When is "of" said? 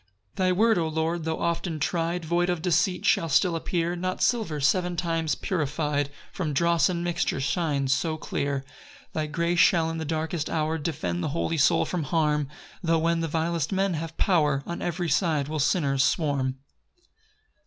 2.49-2.63